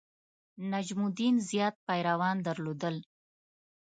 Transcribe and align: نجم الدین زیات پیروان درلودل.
نجم 0.71 0.99
الدین 1.07 1.35
زیات 1.49 1.75
پیروان 1.87 2.37
درلودل. 2.45 2.95